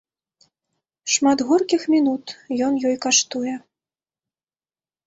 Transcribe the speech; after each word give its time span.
Шмат 1.15 1.39
горкіх 1.49 1.81
мінут 1.93 2.25
ён 2.69 2.73
ёй 2.89 2.95
каштуе. 3.05 3.55